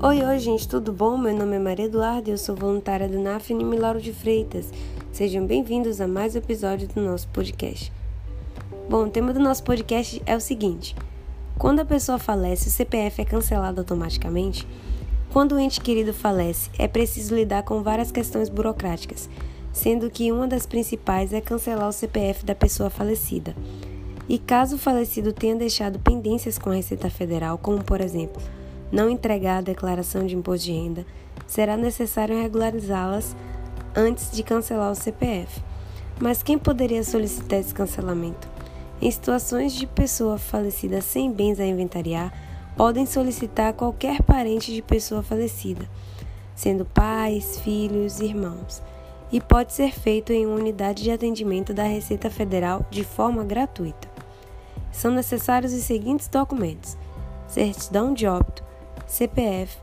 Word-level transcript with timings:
Oi, 0.00 0.22
oi, 0.22 0.38
gente, 0.38 0.68
tudo 0.68 0.92
bom? 0.92 1.18
Meu 1.18 1.36
nome 1.36 1.56
é 1.56 1.58
Maria 1.58 1.86
Eduarda 1.86 2.30
e 2.30 2.32
eu 2.32 2.38
sou 2.38 2.54
voluntária 2.54 3.08
do 3.08 3.18
NAF 3.18 3.52
Lauro 3.52 4.00
de 4.00 4.12
Freitas. 4.12 4.70
Sejam 5.10 5.44
bem-vindos 5.44 6.00
a 6.00 6.06
mais 6.06 6.36
um 6.36 6.38
episódio 6.38 6.86
do 6.86 7.00
nosso 7.00 7.26
podcast. 7.30 7.92
Bom, 8.88 9.06
o 9.06 9.10
tema 9.10 9.32
do 9.32 9.40
nosso 9.40 9.64
podcast 9.64 10.22
é 10.24 10.36
o 10.36 10.40
seguinte: 10.40 10.94
quando 11.58 11.80
a 11.80 11.84
pessoa 11.84 12.16
falece, 12.16 12.68
o 12.68 12.70
CPF 12.70 13.22
é 13.22 13.24
cancelado 13.24 13.80
automaticamente? 13.80 14.64
Quando 15.32 15.56
o 15.56 15.58
ente 15.58 15.80
querido 15.80 16.14
falece, 16.14 16.70
é 16.78 16.86
preciso 16.86 17.34
lidar 17.34 17.64
com 17.64 17.82
várias 17.82 18.12
questões 18.12 18.48
burocráticas, 18.48 19.28
sendo 19.72 20.08
que 20.08 20.30
uma 20.30 20.46
das 20.46 20.64
principais 20.64 21.32
é 21.32 21.40
cancelar 21.40 21.88
o 21.88 21.92
CPF 21.92 22.44
da 22.44 22.54
pessoa 22.54 22.88
falecida. 22.88 23.52
E 24.28 24.38
caso 24.38 24.76
o 24.76 24.78
falecido 24.78 25.32
tenha 25.32 25.56
deixado 25.56 25.98
pendências 25.98 26.56
com 26.56 26.70
a 26.70 26.74
Receita 26.74 27.10
Federal, 27.10 27.58
como 27.58 27.82
por 27.82 28.00
exemplo, 28.00 28.40
não 28.90 29.08
entregar 29.08 29.58
a 29.58 29.62
declaração 29.62 30.26
de 30.26 30.36
imposto 30.36 30.66
de 30.66 30.72
renda, 30.72 31.06
será 31.46 31.76
necessário 31.76 32.40
regularizá-las 32.40 33.36
antes 33.94 34.30
de 34.30 34.42
cancelar 34.42 34.90
o 34.90 34.94
CPF. 34.94 35.62
Mas 36.20 36.42
quem 36.42 36.58
poderia 36.58 37.04
solicitar 37.04 37.60
esse 37.60 37.74
cancelamento? 37.74 38.48
Em 39.00 39.10
situações 39.10 39.72
de 39.72 39.86
pessoa 39.86 40.38
falecida 40.38 41.00
sem 41.00 41.32
bens 41.32 41.60
a 41.60 41.66
inventariar, 41.66 42.32
podem 42.76 43.06
solicitar 43.06 43.72
qualquer 43.72 44.22
parente 44.22 44.72
de 44.72 44.82
pessoa 44.82 45.22
falecida, 45.22 45.88
sendo 46.54 46.84
pais, 46.84 47.60
filhos, 47.60 48.20
irmãos, 48.20 48.82
e 49.30 49.40
pode 49.40 49.72
ser 49.72 49.92
feito 49.92 50.32
em 50.32 50.46
uma 50.46 50.56
unidade 50.56 51.02
de 51.02 51.10
atendimento 51.10 51.72
da 51.72 51.84
Receita 51.84 52.30
Federal 52.30 52.84
de 52.90 53.04
forma 53.04 53.44
gratuita. 53.44 54.08
São 54.90 55.12
necessários 55.12 55.72
os 55.72 55.82
seguintes 55.82 56.28
documentos: 56.28 56.96
certidão 57.46 58.12
de 58.12 58.26
óbito, 58.26 58.64
CPF 59.08 59.78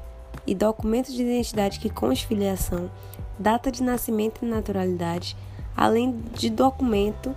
e 0.46 0.54
documento 0.54 1.12
de 1.12 1.24
identidade 1.24 1.80
que 1.80 1.90
conste 1.90 2.28
filiação, 2.28 2.90
data 3.38 3.72
de 3.72 3.84
nascimento 3.84 4.46
e 4.46 4.48
naturalidade, 4.48 5.36
além 5.76 6.16
de 6.34 6.50
documento 6.50 7.36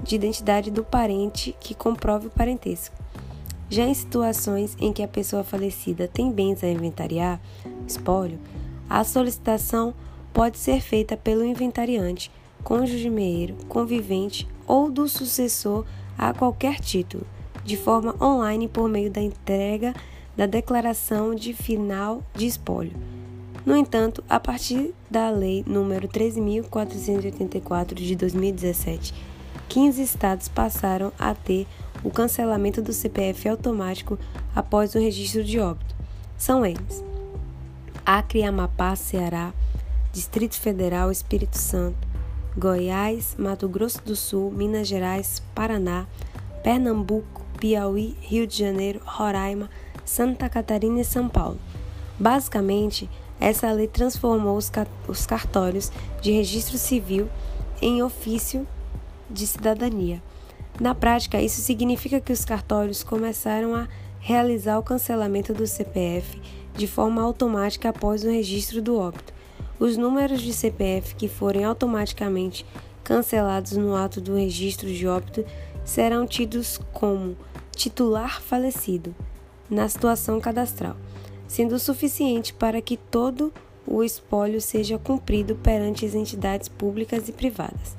de 0.00 0.14
identidade 0.14 0.70
do 0.70 0.84
parente 0.84 1.54
que 1.58 1.74
comprove 1.74 2.28
o 2.28 2.30
parentesco. 2.30 2.94
Já 3.68 3.84
em 3.84 3.94
situações 3.94 4.76
em 4.78 4.92
que 4.92 5.02
a 5.02 5.08
pessoa 5.08 5.42
falecida 5.42 6.06
tem 6.06 6.30
bens 6.30 6.62
a 6.62 6.68
inventariar, 6.68 7.40
espólio, 7.86 8.38
a 8.88 9.02
solicitação 9.02 9.92
pode 10.32 10.58
ser 10.58 10.80
feita 10.80 11.16
pelo 11.16 11.44
inventariante, 11.44 12.30
cônjuge 12.62 13.10
meeiro, 13.10 13.56
convivente 13.68 14.46
ou 14.66 14.90
do 14.90 15.08
sucessor 15.08 15.84
a 16.16 16.32
qualquer 16.32 16.78
título, 16.78 17.26
de 17.64 17.76
forma 17.76 18.14
online 18.22 18.68
por 18.68 18.88
meio 18.88 19.10
da 19.10 19.20
entrega 19.20 19.92
da 20.36 20.46
declaração 20.46 21.34
de 21.34 21.52
final 21.52 22.22
de 22.34 22.46
espólio. 22.46 22.92
No 23.64 23.76
entanto, 23.76 24.22
a 24.28 24.38
partir 24.38 24.94
da 25.10 25.30
Lei 25.30 25.64
nº 25.64 26.08
13.484 26.08 27.94
de 27.94 28.14
2017, 28.14 29.12
15 29.68 30.02
estados 30.02 30.48
passaram 30.48 31.12
a 31.18 31.34
ter 31.34 31.66
o 32.04 32.10
cancelamento 32.10 32.80
do 32.80 32.92
CPF 32.92 33.48
automático 33.48 34.18
após 34.54 34.94
o 34.94 34.98
registro 34.98 35.42
de 35.42 35.58
óbito. 35.58 35.96
São 36.38 36.64
eles: 36.64 37.02
Acre, 38.04 38.44
Amapá, 38.44 38.94
Ceará, 38.94 39.52
Distrito 40.12 40.54
Federal, 40.60 41.10
Espírito 41.10 41.58
Santo, 41.58 41.98
Goiás, 42.56 43.34
Mato 43.38 43.68
Grosso 43.68 44.00
do 44.04 44.14
Sul, 44.14 44.52
Minas 44.52 44.86
Gerais, 44.86 45.42
Paraná, 45.54 46.06
Pernambuco, 46.62 47.44
Piauí, 47.58 48.16
Rio 48.20 48.46
de 48.46 48.58
Janeiro, 48.58 49.00
Roraima, 49.04 49.68
Santa 50.06 50.48
Catarina 50.48 51.00
e 51.00 51.04
São 51.04 51.28
Paulo. 51.28 51.58
Basicamente, 52.18 53.10
essa 53.38 53.70
lei 53.70 53.86
transformou 53.86 54.56
os, 54.56 54.72
os 55.06 55.26
cartórios 55.26 55.92
de 56.22 56.32
registro 56.32 56.78
civil 56.78 57.28
em 57.82 58.02
ofício 58.02 58.66
de 59.28 59.46
cidadania. 59.46 60.22
Na 60.80 60.94
prática, 60.94 61.42
isso 61.42 61.60
significa 61.60 62.20
que 62.20 62.32
os 62.32 62.44
cartórios 62.44 63.02
começaram 63.02 63.74
a 63.74 63.88
realizar 64.20 64.78
o 64.78 64.82
cancelamento 64.82 65.52
do 65.52 65.66
CPF 65.66 66.40
de 66.74 66.86
forma 66.86 67.22
automática 67.22 67.88
após 67.88 68.24
o 68.24 68.30
registro 68.30 68.80
do 68.80 68.98
óbito. 68.98 69.34
Os 69.78 69.96
números 69.96 70.40
de 70.40 70.52
CPF 70.52 71.14
que 71.14 71.28
forem 71.28 71.64
automaticamente 71.64 72.64
cancelados 73.04 73.72
no 73.72 73.94
ato 73.94 74.20
do 74.20 74.34
registro 74.34 74.88
de 74.88 75.06
óbito 75.06 75.44
serão 75.84 76.26
tidos 76.26 76.80
como 76.92 77.36
titular 77.74 78.40
falecido, 78.42 79.14
na 79.70 79.88
situação 79.88 80.40
cadastral, 80.40 80.96
sendo 81.46 81.78
suficiente 81.78 82.52
para 82.52 82.80
que 82.80 82.96
todo 82.96 83.52
o 83.86 84.02
espólio 84.02 84.60
seja 84.60 84.98
cumprido 84.98 85.54
perante 85.56 86.04
as 86.04 86.14
entidades 86.14 86.68
públicas 86.68 87.28
e 87.28 87.32
privadas. 87.32 87.96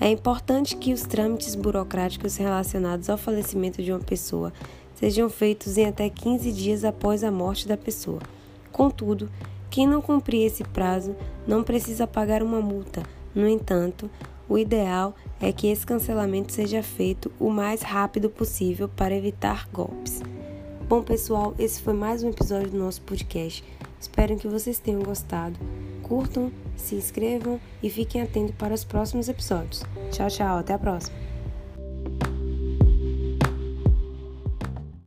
É 0.00 0.10
importante 0.10 0.76
que 0.76 0.92
os 0.92 1.02
trâmites 1.02 1.54
burocráticos 1.54 2.36
relacionados 2.36 3.08
ao 3.08 3.16
falecimento 3.16 3.82
de 3.82 3.92
uma 3.92 4.00
pessoa 4.00 4.52
sejam 4.94 5.30
feitos 5.30 5.78
em 5.78 5.86
até 5.86 6.08
15 6.08 6.52
dias 6.52 6.84
após 6.84 7.24
a 7.24 7.30
morte 7.30 7.68
da 7.68 7.76
pessoa. 7.76 8.20
Contudo, 8.70 9.30
quem 9.70 9.86
não 9.86 10.02
cumprir 10.02 10.46
esse 10.46 10.64
prazo 10.64 11.14
não 11.46 11.62
precisa 11.62 12.06
pagar 12.06 12.42
uma 12.42 12.60
multa. 12.60 13.02
No 13.34 13.48
entanto, 13.48 14.10
o 14.48 14.58
ideal 14.58 15.14
é 15.40 15.50
que 15.52 15.68
esse 15.68 15.86
cancelamento 15.86 16.52
seja 16.52 16.82
feito 16.82 17.32
o 17.40 17.48
mais 17.48 17.82
rápido 17.82 18.28
possível 18.28 18.88
para 18.88 19.14
evitar 19.14 19.68
golpes. 19.72 20.20
Bom, 20.92 21.02
pessoal, 21.02 21.54
esse 21.58 21.80
foi 21.80 21.94
mais 21.94 22.22
um 22.22 22.28
episódio 22.28 22.68
do 22.68 22.76
nosso 22.76 23.00
podcast. 23.00 23.64
Espero 23.98 24.36
que 24.36 24.46
vocês 24.46 24.78
tenham 24.78 25.00
gostado. 25.00 25.58
Curtam, 26.02 26.52
se 26.76 26.94
inscrevam 26.96 27.58
e 27.82 27.88
fiquem 27.88 28.20
atentos 28.20 28.54
para 28.56 28.74
os 28.74 28.84
próximos 28.84 29.26
episódios. 29.26 29.82
Tchau, 30.10 30.28
tchau, 30.28 30.58
até 30.58 30.74
a 30.74 30.78
próxima. 30.78 31.16